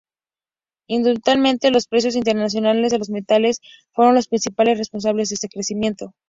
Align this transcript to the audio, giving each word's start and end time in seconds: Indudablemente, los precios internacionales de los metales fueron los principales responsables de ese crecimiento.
Indudablemente, 0.87 1.69
los 1.69 1.85
precios 1.85 2.15
internacionales 2.15 2.91
de 2.91 2.97
los 2.97 3.11
metales 3.11 3.61
fueron 3.93 4.15
los 4.15 4.27
principales 4.27 4.79
responsables 4.79 5.29
de 5.29 5.35
ese 5.35 5.47
crecimiento. 5.47 6.15